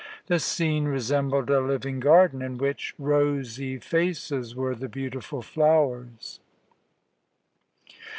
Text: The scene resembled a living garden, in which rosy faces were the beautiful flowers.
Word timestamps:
The 0.25 0.39
scene 0.39 0.85
resembled 0.85 1.51
a 1.51 1.61
living 1.61 1.99
garden, 1.99 2.41
in 2.41 2.57
which 2.57 2.95
rosy 2.97 3.77
faces 3.77 4.55
were 4.55 4.73
the 4.73 4.89
beautiful 4.89 5.43
flowers. 5.43 6.39